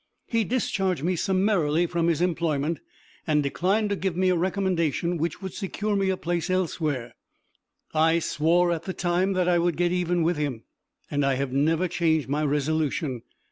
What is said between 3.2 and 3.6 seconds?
and